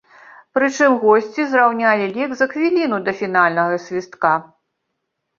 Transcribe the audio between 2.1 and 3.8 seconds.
лік за хвіліну да фінальнага